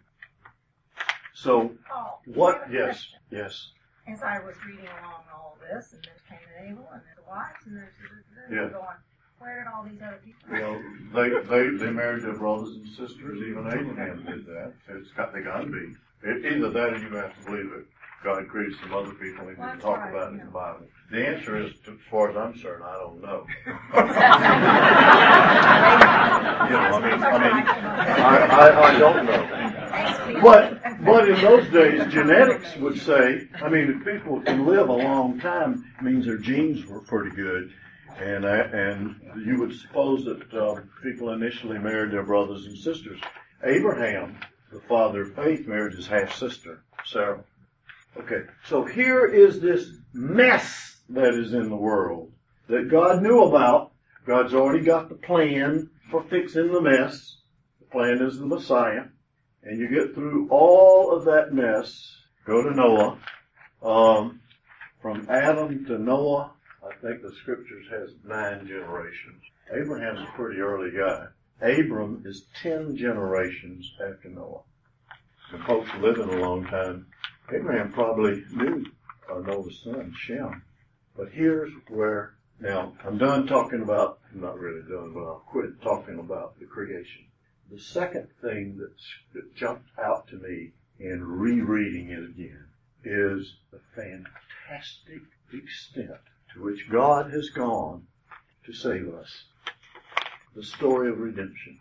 [1.33, 3.19] So, Oh, what, I have a yes, question.
[3.31, 3.71] yes,
[4.07, 7.29] As I was reading along all this, and there's Cain and Abel, and there's the
[7.29, 8.55] wives, and there's, there's, Yeah.
[8.61, 8.97] there's going,
[9.39, 10.41] where did all these other people?
[10.51, 10.81] Well,
[11.15, 15.41] they, they, they married their brothers and sisters, even Abraham did that, it's got, they
[15.41, 15.95] gotta be.
[16.23, 17.85] Either that or you have to believe it.
[18.23, 20.85] God created some other people and he didn't talk right, about it in the Bible.
[21.09, 23.45] The answer is, to- as far as I'm concerned, I don't know.
[26.69, 27.69] You know, I mean, I mean, I,
[28.47, 29.43] I, I don't know.
[30.41, 34.93] But, but in those days, genetics would say, I mean, if people can live a
[34.93, 37.71] long time, it means their genes were pretty good.
[38.19, 43.19] And, I, and you would suppose that uh, people initially married their brothers and sisters.
[43.63, 44.37] Abraham,
[44.71, 47.43] the father of faith, married his half sister, Sarah.
[48.17, 52.31] Okay, so here is this mess that is in the world
[52.67, 53.91] that God knew about.
[54.25, 57.37] God's already got the plan for fixing the mess.
[57.79, 59.05] The plan is the Messiah.
[59.63, 63.17] And you get through all of that mess, go to Noah.
[63.81, 64.41] Um,
[65.01, 66.51] from Adam to Noah,
[66.83, 69.41] I think the scriptures has nine generations.
[69.71, 71.25] Abraham's a pretty early guy.
[71.61, 74.61] Abram is ten generations after Noah.
[75.51, 77.07] And folks living a long time,
[77.53, 78.85] Abraham probably knew
[79.29, 80.63] uh, Noah's son, Shem.
[81.17, 85.81] But here's where, now, I'm done talking about, I'm not really done, but I'll quit
[85.81, 87.25] talking about the creation.
[87.71, 92.65] The second thing that's, that jumped out to me in rereading it again
[93.03, 96.21] is the fantastic extent
[96.53, 98.07] to which God has gone
[98.65, 99.45] to save us.
[100.55, 101.77] The story of redemption.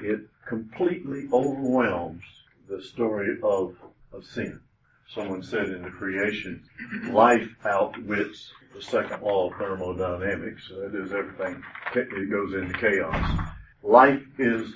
[0.00, 2.22] It completely overwhelms
[2.68, 3.76] the story of,
[4.12, 4.60] of sin.
[5.14, 6.62] Someone said in the creation,
[7.10, 10.68] life outwits the second law of thermodynamics.
[10.68, 11.62] That is everything,
[11.94, 13.50] it goes into chaos.
[13.82, 14.72] Life is,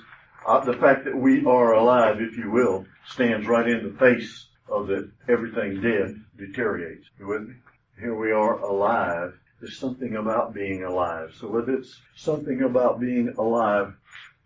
[0.47, 4.47] uh, the fact that we are alive, if you will, stands right in the face
[4.69, 7.07] of that everything dead deteriorates.
[7.19, 7.55] You with me?
[7.99, 9.33] Here we are alive.
[9.59, 11.35] There's something about being alive.
[11.39, 13.93] So whether it's something about being alive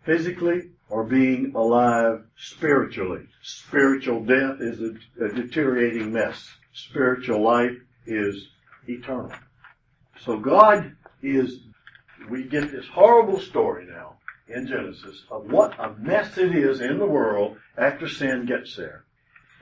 [0.04, 3.26] physically or being alive spiritually.
[3.42, 6.48] Spiritual death is a, a deteriorating mess.
[6.72, 8.48] Spiritual life is
[8.88, 9.32] eternal.
[10.20, 11.60] So God is,
[12.30, 14.16] we get this horrible story now
[14.48, 19.04] in Genesis of what a mess it is in the world after sin gets there.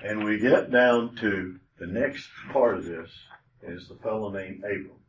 [0.02, 3.10] And we get down to the next part of this
[3.62, 4.99] is the fellow named Abram.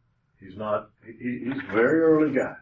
[0.41, 2.55] He's not, he, he's a very early guy.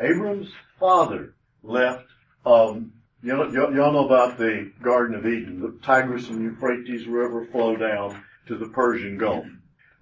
[0.00, 2.06] Abram's father left,
[2.46, 2.92] um,
[3.22, 5.60] you know, y'all know about the Garden of Eden.
[5.60, 9.46] The Tigris and Euphrates River flow down to the Persian Gulf.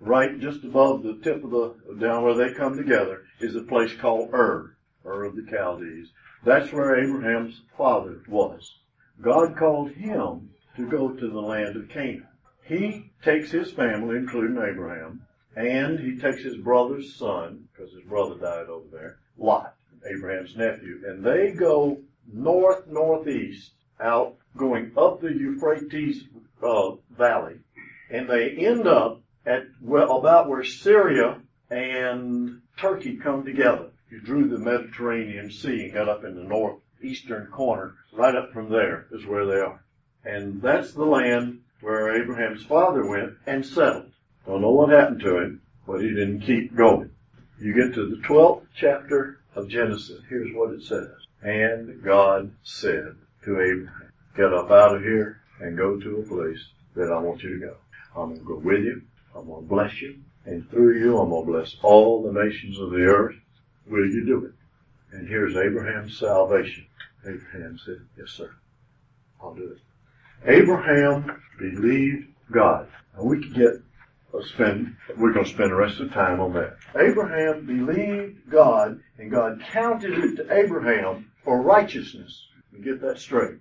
[0.01, 3.95] Right just above the tip of the, down where they come together is a place
[3.95, 6.09] called Ur, Ur of the Chaldees.
[6.45, 8.75] That's where Abraham's father was.
[9.21, 12.27] God called him to go to the land of Canaan.
[12.65, 15.23] He takes his family, including Abraham,
[15.57, 19.75] and he takes his brother's son, because his brother died over there, Lot.
[20.05, 21.99] Abraham's nephew, and they go
[22.33, 26.25] north northeast out going up the Euphrates
[26.63, 27.57] uh, Valley,
[28.11, 33.91] and they end up at well about where Syria and Turkey come together.
[34.11, 37.95] You drew the Mediterranean Sea and got up in the northeastern corner.
[38.13, 39.83] Right up from there is where they are,
[40.25, 44.12] and that's the land where Abraham's father went and settled.
[44.47, 47.11] Don't know what happened to him, but he didn't keep going.
[47.61, 50.21] You get to the 12th chapter of Genesis.
[50.29, 51.11] Here's what it says.
[51.43, 56.65] And God said to Abraham, get up out of here and go to a place
[56.95, 57.77] that I want you to go.
[58.17, 59.03] I'm going to go with you.
[59.35, 60.19] I'm going to bless you.
[60.45, 63.37] And through you, I'm going to bless all the nations of the earth.
[63.87, 64.53] Will you do it?
[65.17, 66.87] And here's Abraham's salvation.
[67.25, 68.51] Abraham said, yes sir.
[69.41, 70.51] I'll do it.
[70.51, 72.89] Abraham believed God.
[73.17, 73.75] And we could get
[74.33, 76.77] Let's spend, we're going to spend the rest of the time on that.
[76.97, 82.49] Abraham believed God, and God counted it to Abraham for righteousness.
[82.83, 83.59] Get that straight.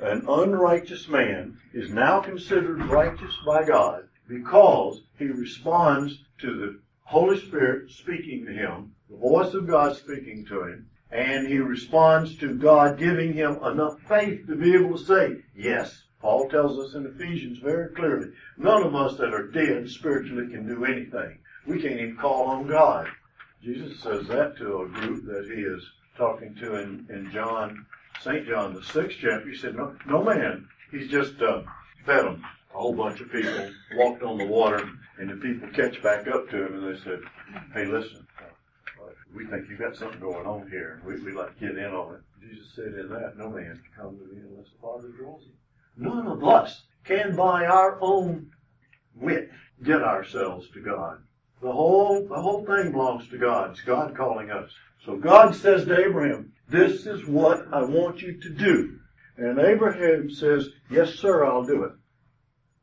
[0.00, 7.38] An unrighteous man is now considered righteous by God because he responds to the Holy
[7.38, 12.54] Spirit speaking to him, the voice of God speaking to him, and he responds to
[12.54, 17.06] God giving him enough faith to be able to say, yes, Paul tells us in
[17.06, 21.38] Ephesians very clearly, none of us that are dead spiritually can do anything.
[21.66, 23.08] We can't even call on God.
[23.62, 25.82] Jesus says that to a group that he is
[26.16, 27.86] talking to in, in John,
[28.20, 28.46] St.
[28.46, 29.48] John, the sixth chapter.
[29.48, 30.68] He said, no, no man.
[30.90, 31.62] He's just uh,
[32.04, 32.44] fed them.
[32.74, 36.48] A whole bunch of people walked on the water, and the people catch back up
[36.50, 37.20] to him, and they said,
[37.74, 38.26] hey, listen,
[39.34, 41.00] we think you've got something going on here.
[41.04, 42.20] We, we'd like to get in on it.
[42.40, 45.52] Jesus said in that, no man can come to me unless the Father draws him.
[45.98, 48.52] None of us can by our own
[49.14, 49.50] wit
[49.82, 51.18] get ourselves to God.
[51.60, 53.72] The whole, the whole thing belongs to God.
[53.72, 54.70] It's God calling us.
[55.04, 58.98] So God says to Abraham, this is what I want you to do.
[59.36, 61.92] And Abraham says, yes sir, I'll do it.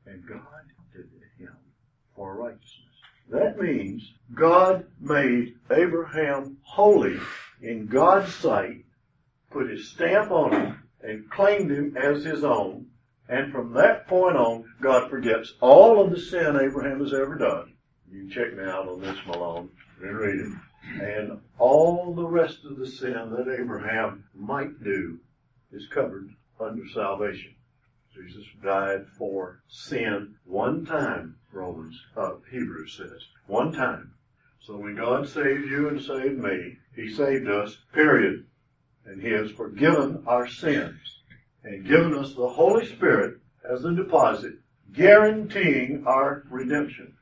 [0.05, 0.41] And God
[0.93, 1.55] did it him
[2.15, 2.71] for righteousness.
[3.29, 7.19] That means God made Abraham holy
[7.61, 8.85] in God's sight,
[9.51, 12.87] put his stamp on him, and claimed him as his own,
[13.27, 17.73] and from that point on, God forgets all of the sin Abraham has ever done.
[18.11, 19.69] You check me out on this, Malone,
[20.01, 20.51] and read it.
[21.01, 25.19] And all the rest of the sin that Abraham might do
[25.71, 27.55] is covered under salvation.
[28.13, 33.27] Jesus died for sin one time, Romans, uh, Hebrews says.
[33.47, 34.13] One time.
[34.61, 38.45] So when God saved you and saved me, He saved us, period.
[39.05, 41.14] And He has forgiven our sins
[41.65, 44.53] and given us the Holy Spirit as a deposit,
[44.93, 47.13] guaranteeing our redemption.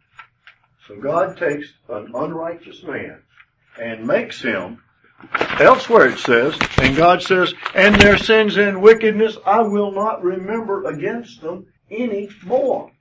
[0.87, 3.21] So God takes an unrighteous man
[3.81, 4.83] and makes him,
[5.59, 10.83] elsewhere it says, and God says, and their sins and wickedness I will not remember
[10.85, 12.91] against them any more.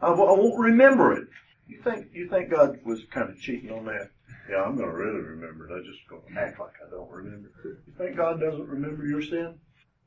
[0.00, 1.28] I won't remember it.
[1.68, 4.08] You think, you think God was kind of cheating on that?
[4.50, 5.74] Yeah, I'm going to really remember it.
[5.74, 7.50] I just going to act like I don't remember.
[7.64, 9.58] You think God doesn't remember your sin?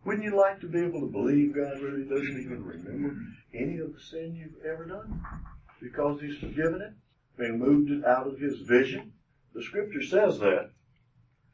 [0.05, 3.15] Wouldn't you like to be able to believe God really doesn't even remember
[3.53, 5.25] any of the sin you've ever done?
[5.81, 6.93] Because He's forgiven it
[7.41, 9.13] and moved it out of His vision?
[9.53, 10.71] The scripture says that.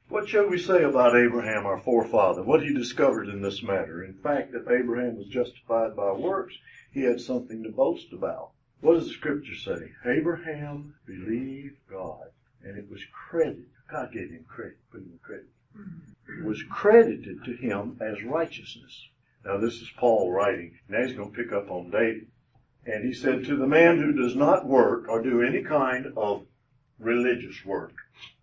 [0.07, 2.41] What shall we say about Abraham, our forefather?
[2.41, 4.03] What he discovered in this matter?
[4.03, 6.55] In fact, if Abraham was justified by works,
[6.91, 8.49] he had something to boast about.
[8.81, 9.91] What does the scripture say?
[10.05, 12.31] Abraham believed God,
[12.63, 13.67] and it was credit.
[13.91, 15.49] God gave him credit, put him credit
[16.43, 19.07] was credited to him as righteousness.
[19.45, 20.77] Now this is Paul writing.
[20.87, 22.27] Now he's going to pick up on David.
[22.85, 26.45] And he said, to the man who does not work or do any kind of
[26.97, 27.93] religious work,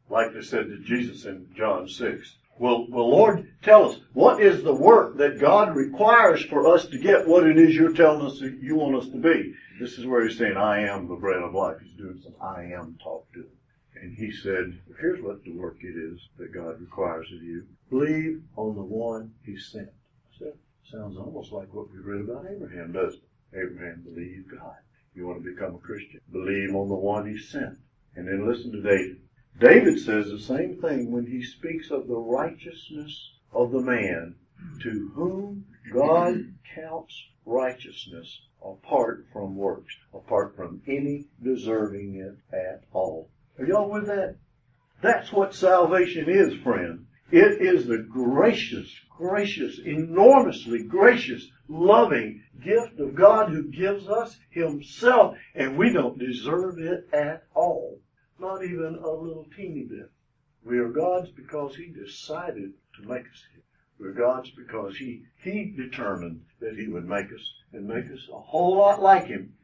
[0.08, 2.36] like they said to Jesus in John 6.
[2.58, 6.98] Well, well, Lord, tell us, what is the work that God requires for us to
[6.98, 9.54] get what it is you're telling us that you want us to be?
[9.78, 11.76] This is where he's saying, I am the bread of life.
[11.82, 13.55] He's doing some I am talk to him.
[14.00, 17.66] And he said, here's what the work it is that God requires of you.
[17.90, 19.90] Believe on the one he sent.
[20.38, 20.52] So,
[20.90, 23.58] sounds almost like what we read about Abraham, doesn't it?
[23.58, 24.76] Abraham believed God.
[25.14, 26.20] You want to become a Christian?
[26.30, 27.78] Believe on the one he sent.
[28.16, 29.20] And then listen to David.
[29.58, 34.34] David says the same thing when he speaks of the righteousness of the man
[34.82, 37.14] to whom God counts
[37.46, 43.30] righteousness apart from works, apart from any deserving it at all.
[43.58, 44.36] Are y'all with that?
[45.02, 47.06] That's what salvation is, friend.
[47.30, 55.36] It is the gracious, gracious, enormously gracious, loving gift of God who gives us Himself,
[55.54, 57.98] and we don't deserve it at all.
[58.38, 60.10] Not even a little teeny bit.
[60.64, 63.44] We are God's because He decided to make us.
[63.98, 68.38] We're God's because He He determined that He would make us and make us a
[68.38, 69.54] whole lot like Him.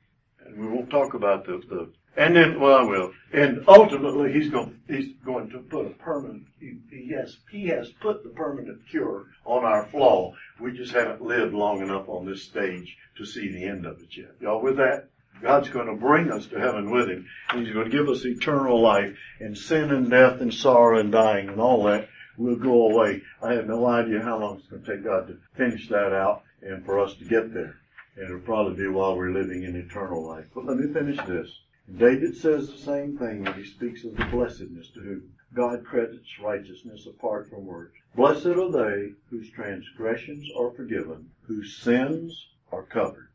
[0.40, 3.12] And we won't talk about the, the and then well I will.
[3.32, 7.90] And ultimately He's going He's going to put a permanent He, he has He has
[8.00, 10.34] put the permanent cure on our flaw.
[10.60, 14.16] We just haven't lived long enough on this stage to see the end of it
[14.16, 14.32] yet.
[14.40, 15.08] Y'all with that?
[15.42, 17.26] God's going to bring us to heaven with Him.
[17.54, 21.48] He's going to give us eternal life and sin and death and sorrow and dying
[21.48, 23.22] and all that will go away.
[23.42, 26.42] I have no idea how long it's going to take God to finish that out
[26.62, 27.76] and for us to get there.
[28.16, 30.44] And it'll probably be while we're living in eternal life.
[30.54, 31.48] But let me finish this.
[31.96, 36.38] David says the same thing when he speaks of the blessedness to whom God credits
[36.42, 37.98] righteousness apart from works.
[38.16, 43.28] Blessed are they whose transgressions are forgiven, whose sins are covered.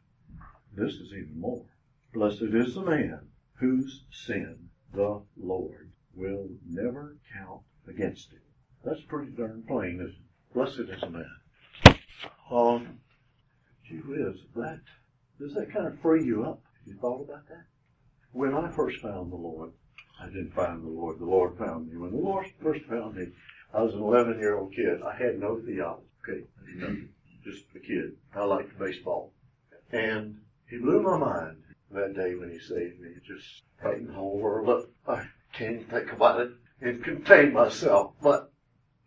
[0.74, 1.66] This is even more.
[2.14, 8.42] Blessed is the man whose sin the Lord will never count against him.
[8.84, 10.54] That's pretty darn plain, isn't it?
[10.54, 12.00] Blessed is the man.
[12.50, 13.00] Um,
[13.88, 14.80] gee whiz, that,
[15.40, 16.64] does that kind of free you up?
[16.80, 17.66] Have You thought about that?
[18.32, 19.72] When I first found the Lord,
[20.20, 21.98] I didn't find the Lord, the Lord found me.
[21.98, 23.28] When the Lord first found me,
[23.74, 25.02] I was an 11 year old kid.
[25.02, 26.44] I had no theology, okay?
[27.44, 28.18] just a kid.
[28.36, 29.32] I liked baseball.
[29.92, 33.12] And he blew my mind that day when he saved me.
[33.26, 36.52] Just fighting over, look, I can't think about it
[36.82, 38.14] and contain myself.
[38.22, 38.52] But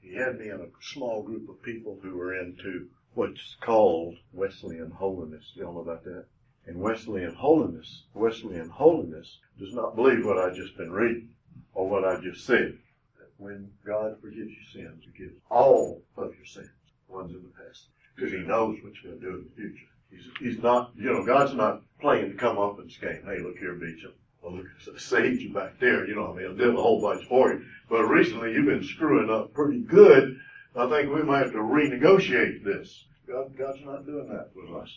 [0.01, 4.93] he had me in a small group of people who were into what's called Wesleyan
[4.93, 5.45] holiness.
[5.55, 6.27] You all know about that?
[6.67, 11.31] In Wesleyan holiness, Wesleyan holiness does not believe what I've just been reading
[11.75, 12.79] or what I just said.
[13.19, 16.71] That when God forgives your sins, He forgives all of your sins,
[17.09, 19.87] ones in the past, because He knows what you're going to do in the future.
[20.11, 23.23] He's, he's not, you know, God's not playing to come up and scheme.
[23.25, 24.13] Hey, look here, Beecham.
[24.43, 24.57] Well, oh,
[24.87, 26.07] look, sage you back there.
[26.07, 27.65] You know, I mean, I'll do a whole bunch for you.
[27.89, 30.39] But recently you've been screwing up pretty good.
[30.75, 33.05] I think we might have to renegotiate this.
[33.27, 34.91] God, God's not doing that with us.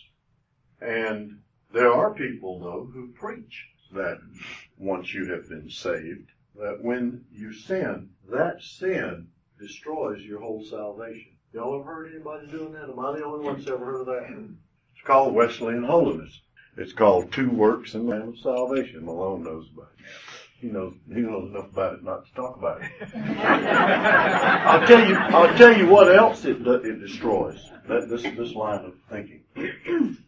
[0.80, 1.40] And
[1.74, 4.18] there are people, though, who preach that
[4.78, 11.32] once you have been saved, that when you sin, that sin destroys your whole salvation.
[11.52, 12.90] Y'all ever heard anybody doing that?
[12.90, 14.28] Am I the only one that's ever heard of that?
[14.94, 16.40] It's called Wesleyan holiness.
[16.76, 19.04] It's called two works and man of salvation.
[19.04, 20.04] Malone knows about it.
[20.60, 22.90] He knows he knows enough about it not to talk about it.
[23.14, 27.70] I'll tell you I'll tell you what else it it destroys.
[27.86, 29.42] That this this line of thinking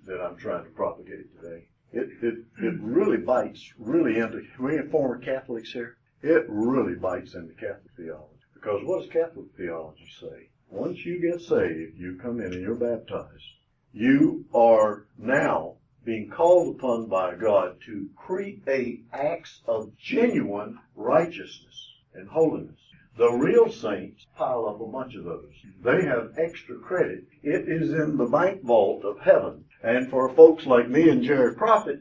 [0.07, 1.65] that I'm trying to propagate today.
[1.93, 5.97] It it it really bites really into we former Catholics here.
[6.23, 8.41] It really bites into Catholic theology.
[8.55, 10.49] Because what does Catholic theology say?
[10.71, 13.45] Once you get saved, you come in and you're baptized.
[13.93, 15.75] You are now
[16.05, 22.81] being called upon by God to create acts of genuine righteousness and holiness.
[23.17, 25.53] The real saints pile up a bunch of those.
[25.83, 27.25] They have extra credit.
[27.43, 29.65] It is in the bank vault of heaven.
[29.83, 32.01] And for folks like me and Jerry Prophet,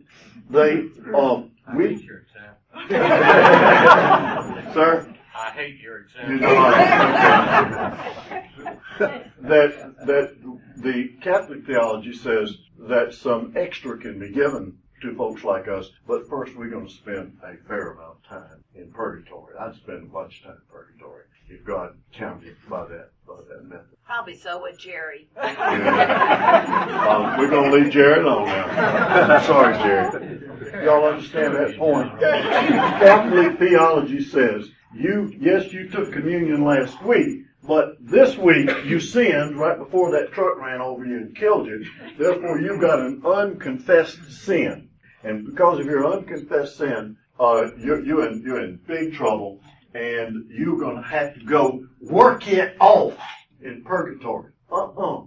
[0.50, 2.58] they, um, we, your example.
[4.74, 6.38] sir, I hate your you example.
[6.40, 8.50] know, I-
[9.00, 10.36] that, that
[10.78, 16.28] the Catholic theology says that some extra can be given to folks like us, but
[16.30, 19.56] first we're going to spend a fair amount of time in purgatory.
[19.60, 23.64] I'd spend a bunch of time in purgatory if God counted by that, by that
[23.66, 23.98] method.
[24.06, 25.28] Probably so would Jerry.
[27.06, 29.42] Um, we're going to leave Jerry alone now.
[29.46, 30.86] Sorry, Jerry.
[30.86, 32.20] Y'all understand that point?
[32.20, 39.58] Catholic theology says you, yes, you took communion last week, but this week you sinned
[39.58, 41.86] right before that truck ran over you and killed you.
[42.18, 44.90] Therefore, you've got an unconfessed sin,
[45.24, 49.60] and because of your unconfessed sin, uh, you're, you're in you're in big trouble,
[49.96, 53.18] and you're going to have to go work it off
[53.62, 54.52] in purgatory.
[54.70, 55.24] Uh-uh.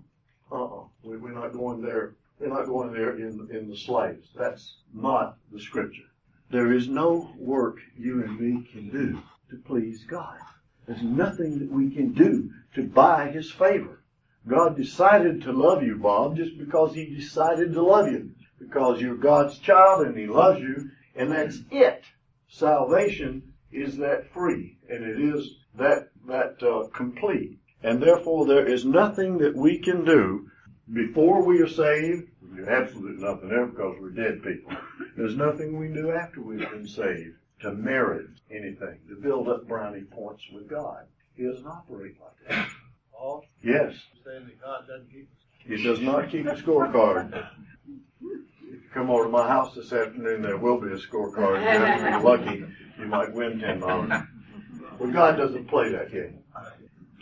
[0.52, 0.84] Uh-uh.
[1.02, 2.16] We, we're not going there.
[2.38, 4.28] We're not going there in, in the slightest.
[4.36, 6.02] That's not the scripture.
[6.50, 10.36] There is no work you and me can do to please God.
[10.86, 14.02] There's nothing that we can do to buy His favor.
[14.46, 18.32] God decided to love you, Bob, just because He decided to love you.
[18.58, 22.04] Because you're God's child and He loves you, and that's it.
[22.48, 27.58] Salvation is that free, and it is that, that, uh, complete.
[27.82, 30.50] And therefore there is nothing that we can do
[30.92, 32.28] before we are saved.
[32.66, 34.72] Absolutely nothing there because we're dead people.
[35.16, 39.68] There's nothing we can do after we've been saved to merit anything, to build up
[39.68, 41.04] brownie points with God.
[41.34, 42.68] He doesn't operate like that.
[43.12, 43.94] Paul, Yes,
[44.24, 45.28] saying that God doesn't keep
[45.68, 47.46] he does not keep a scorecard.
[48.98, 51.60] If you come over to my house this afternoon, there will be a scorecard.
[51.62, 52.64] You have to be lucky.
[52.98, 54.10] You might win ten dollars.
[54.98, 56.40] But God doesn't play that game.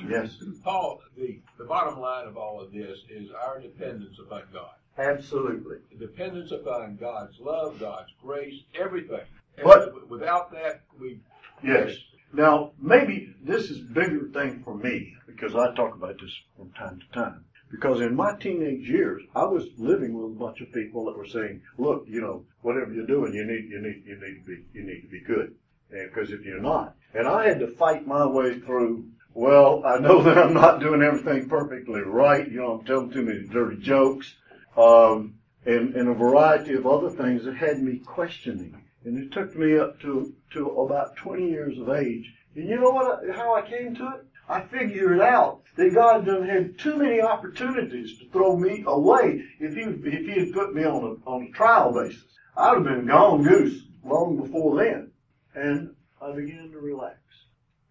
[0.08, 4.70] Yes, Paul, the, the bottom line of all of this is our dependence upon God.
[4.98, 5.78] absolutely.
[5.98, 9.24] Dependence upon God's love, God's grace, everything.
[9.62, 11.20] But- without that, we
[11.62, 11.96] Yes.
[12.32, 16.70] Now, maybe this is a bigger thing for me because I talk about this from
[16.72, 17.44] time to time.
[17.70, 21.26] Because in my teenage years, I was living with a bunch of people that were
[21.26, 24.64] saying, "Look, you know, whatever you're doing, you need, you need, you need to be,
[24.72, 25.54] you need to be good."
[25.90, 29.06] Because if you're not, and I had to fight my way through.
[29.34, 32.48] Well, I know that I'm not doing everything perfectly right.
[32.50, 34.34] You know, I'm telling too many dirty jokes,
[34.76, 38.82] um, and, and a variety of other things that had me questioning.
[39.04, 42.32] And it took me up to, to about 20 years of age.
[42.54, 44.25] And you know what, I- how I came to it?
[44.48, 49.74] I figured out that God done had too many opportunities to throw me away if
[49.74, 52.22] he, if he had put me on a, on a trial basis.
[52.56, 55.10] I'd have been gone goose long before then.
[55.54, 57.18] And I began to relax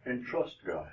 [0.06, 0.90] and trust God.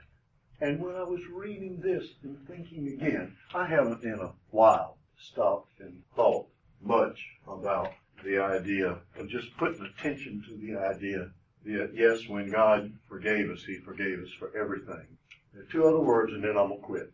[0.61, 5.81] And when I was reading this and thinking again, I haven't in a while stopped
[5.81, 6.47] and thought
[6.81, 7.93] much about
[8.25, 11.31] the idea of just putting attention to the idea
[11.65, 15.07] that yes, when God forgave us, He forgave us for everything.
[15.53, 17.13] There are two other words and then I'm gonna quit.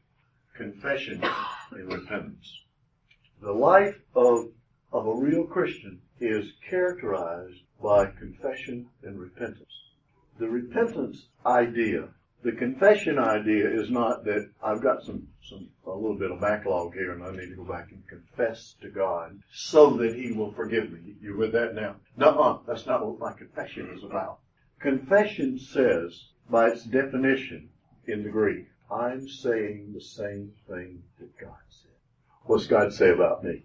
[0.54, 1.22] Confession
[1.72, 2.62] and repentance.
[3.40, 4.50] The life of,
[4.92, 9.72] of a real Christian is characterized by confession and repentance.
[10.38, 12.08] The repentance idea
[12.42, 16.94] the confession idea is not that I've got some, some, a little bit of backlog
[16.94, 20.52] here and I need to go back and confess to God so that He will
[20.52, 21.16] forgive me.
[21.20, 21.96] You with that now?
[22.16, 24.38] No, that's not what my confession is about.
[24.78, 27.70] Confession says, by its definition
[28.08, 31.90] in the Greek, I'm saying the same thing that God said.
[32.44, 33.62] What's God say about me?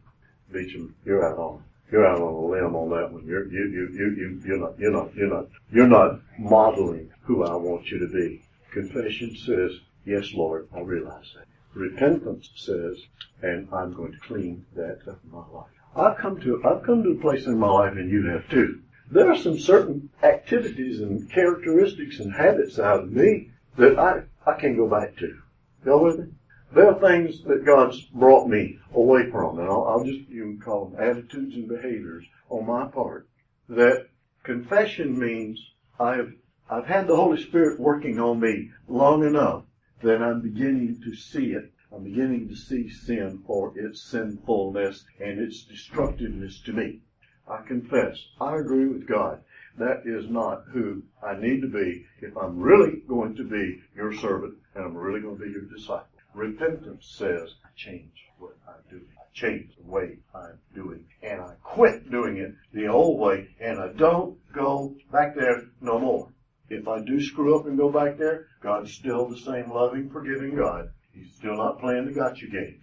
[0.51, 3.25] Beecham, you're out on you're out on a limb on that one.
[3.25, 7.43] You're you you you you you're not you're not you're not you're not modeling who
[7.43, 8.43] I want you to be.
[8.71, 11.45] Confession says, Yes, Lord, I realize that.
[11.75, 12.97] Repentance says,
[13.41, 15.71] and I'm going to clean that up in my life.
[15.95, 18.81] I've come to I've come to a place in my life and you have too.
[19.11, 24.59] There are some certain activities and characteristics and habits out of me that I, I
[24.59, 25.39] can't go back to.
[25.85, 26.33] Y'all with me?
[26.73, 30.87] There are things that God's brought me away from, and I'll, I'll just you call
[30.87, 33.27] them attitudes and behaviors on my part.
[33.69, 34.07] That
[34.43, 36.33] confession means I have
[36.69, 39.63] I've had the Holy Spirit working on me long enough
[40.01, 41.71] that I'm beginning to see it.
[41.91, 46.99] I'm beginning to see sin for its sinfulness and its destructiveness to me.
[47.47, 49.43] I confess, I agree with God.
[49.77, 54.13] That is not who I need to be if I'm really going to be your
[54.13, 56.07] servant and I'm really going to be your disciple.
[56.35, 59.01] Repentance says, I change what I do.
[59.17, 61.05] I change the way I'm doing.
[61.23, 65.99] And I quit doing it the old way and I don't go back there no
[65.99, 66.29] more.
[66.69, 70.55] If I do screw up and go back there, God's still the same loving, forgiving
[70.55, 70.91] God.
[71.13, 72.79] He's still not playing the gotcha game.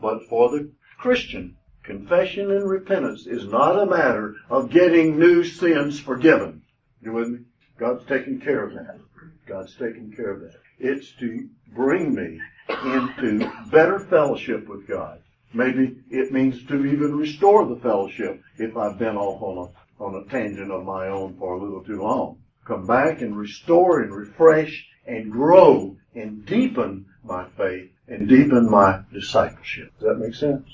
[0.00, 6.00] But for the Christian, confession and repentance is not a matter of getting new sins
[6.00, 6.62] forgiven.
[7.02, 7.38] You with me?
[7.78, 8.98] God's taking care of that.
[9.46, 10.60] God's taking care of that.
[10.78, 15.20] It's to bring me into better fellowship with God.
[15.52, 20.22] Maybe it means to even restore the fellowship if I've been off on a, on
[20.22, 22.38] a tangent of my own for a little too long.
[22.64, 29.02] Come back and restore and refresh and grow and deepen my faith and deepen my
[29.12, 29.92] discipleship.
[29.98, 30.66] Does that make sense?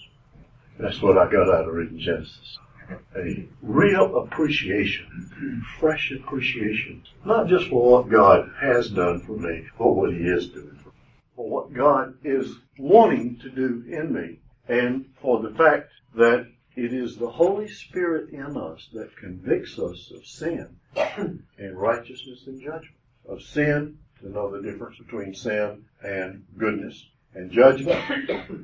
[0.80, 2.58] That's what I got out of reading Genesis.
[3.14, 9.92] A real appreciation, fresh appreciation, not just for what God has done for me, but
[9.92, 10.94] what He is doing for me,
[11.36, 16.94] for what God is wanting to do in me, and for the fact that it
[16.94, 22.96] is the Holy Spirit in us that convicts us of sin and righteousness and judgment.
[23.28, 27.06] Of sin, to know the difference between sin and goodness.
[27.34, 28.00] And judgment,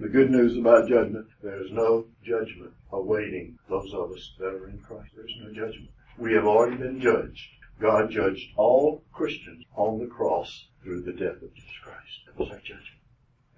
[0.00, 4.68] the good news about judgment, there is no judgment awaiting those of us that are
[4.68, 5.10] in Christ.
[5.14, 5.90] There's no judgment.
[6.18, 7.48] We have already been judged.
[7.80, 12.26] God judged all Christians on the cross through the death of Jesus Christ.
[12.26, 13.02] That was our judgment.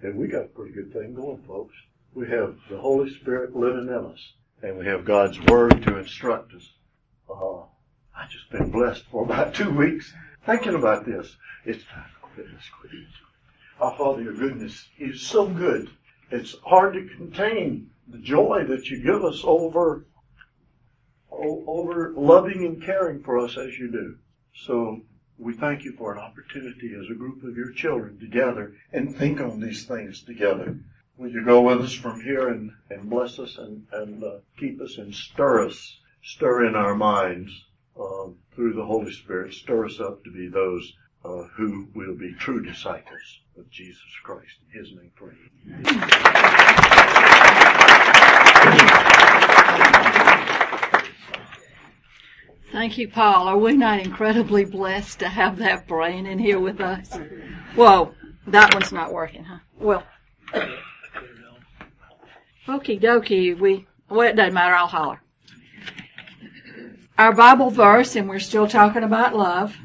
[0.01, 1.75] And we got a pretty good thing going, folks.
[2.13, 6.53] We have the Holy Spirit living in us, and we have God's Word to instruct
[6.53, 6.69] us.
[7.29, 7.61] Uh,
[8.15, 10.13] I just been blessed for about two weeks
[10.45, 11.35] thinking about this.
[11.65, 12.47] It's time to quit.
[12.53, 12.65] Let's.
[13.79, 15.89] Our Father, your goodness is so good.
[16.31, 20.05] It's hard to contain the joy that you give us over,
[21.31, 24.17] over loving and caring for us as you do.
[24.53, 25.01] So
[25.37, 29.15] we thank you for an opportunity as a group of your children to gather and
[29.15, 30.77] think on these things together.
[31.17, 34.81] Will you go with us from here and, and bless us and, and uh, keep
[34.81, 37.65] us and stir us, stir in our minds
[37.97, 40.93] um, through the Holy Spirit, stir us up to be those
[41.23, 44.55] uh, who will be true disciples of Jesus Christ.
[44.73, 45.35] In His name pray.
[52.71, 53.47] Thank you, Paul.
[53.47, 57.17] Are we not incredibly blessed to have that brain in here with us?
[57.75, 58.13] Whoa,
[58.47, 59.59] that one's not working, huh?
[59.77, 60.03] Well,
[62.67, 65.21] okie dokie, we, well, it doesn't matter, I'll holler.
[67.17, 69.75] Our Bible verse, and we're still talking about love.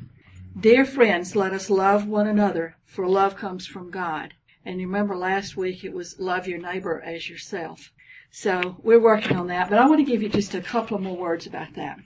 [0.58, 4.34] Dear friends, let us love one another, for love comes from God.
[4.64, 7.90] And you remember last week it was love your neighbor as yourself.
[8.30, 11.16] So we're working on that, but I want to give you just a couple more
[11.16, 11.98] words about that.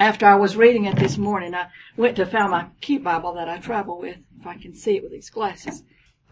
[0.00, 3.50] After I was reading it this morning, I went to find my cute Bible that
[3.50, 5.82] I travel with, if I can see it with these glasses.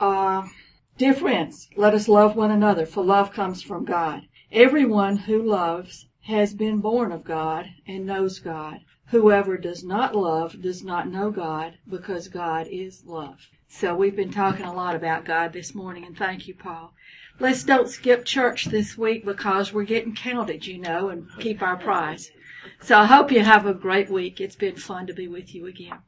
[0.01, 0.49] Uh,
[0.97, 4.23] dear friends, let us love one another, for love comes from God.
[4.51, 8.81] Everyone who loves has been born of God and knows God.
[9.11, 13.49] Whoever does not love does not know God, because God is love.
[13.69, 16.95] So we've been talking a lot about God this morning, and thank you, Paul.
[17.41, 21.77] Let's don't skip church this week because we're getting counted, you know, and keep our
[21.77, 22.31] prize.
[22.81, 24.41] So I hope you have a great week.
[24.41, 25.99] It's been fun to be with you again.